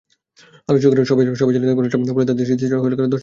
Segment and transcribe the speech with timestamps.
[0.69, 1.23] আলোচকেরা সবাই
[1.49, 3.19] ছিলেন তাঁর ঘনিষ্ঠ, ফলে তাঁদের স্মৃতিচারণা ছুঁয়ে গেল দর্শকমন।